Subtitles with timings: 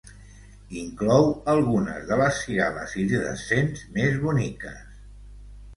[0.83, 4.87] Inclou algunes de les cigales iridescents més boniques.